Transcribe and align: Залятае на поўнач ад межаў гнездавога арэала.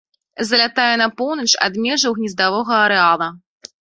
Залятае 0.51 0.95
на 1.01 1.07
поўнач 1.21 1.47
ад 1.67 1.73
межаў 1.85 2.17
гнездавога 2.21 2.73
арэала. 2.87 3.29